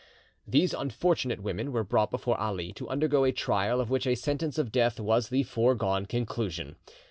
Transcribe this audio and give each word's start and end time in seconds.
These 0.47 0.73
unfortunate 0.73 1.41
women 1.43 1.71
were 1.71 1.83
brought 1.83 2.09
before 2.09 2.35
Ali 2.39 2.73
to 2.73 2.89
undergo 2.89 3.23
a 3.23 3.31
trial 3.31 3.79
of 3.79 3.91
which 3.91 4.07
a 4.07 4.15
sentence 4.15 4.57
of 4.57 4.71
death 4.71 4.99
was 4.99 5.29
the 5.29 5.43
foregone 5.43 6.07
conclusion. 6.07 6.75